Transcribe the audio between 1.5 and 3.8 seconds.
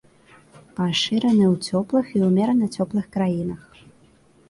ў цёплых і ўмерана цёплых краінах.